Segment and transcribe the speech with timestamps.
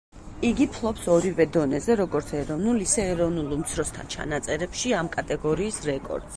[0.47, 6.29] იგი ფლობს ორივე დონეზე, როგორც ეროვნულ, ისე ეროვნულ უმცროსთა ჩანაწერებში ამ კატეგორიის რეკორდს.